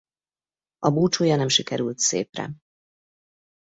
A 0.79 0.89
búcsúja 0.89 1.35
nem 1.35 1.47
sikerült 1.47 1.99
szépre. 1.99 2.53